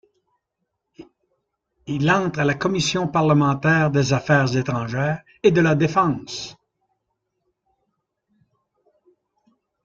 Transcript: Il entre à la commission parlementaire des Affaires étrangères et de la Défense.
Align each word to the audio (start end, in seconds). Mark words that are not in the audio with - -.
Il 1.85 2.09
entre 2.09 2.39
à 2.39 2.43
la 2.43 2.55
commission 2.55 3.07
parlementaire 3.07 3.91
des 3.91 4.13
Affaires 4.13 4.57
étrangères 4.57 5.21
et 5.43 5.51
de 5.51 5.61
la 5.61 5.75
Défense. 5.75 6.57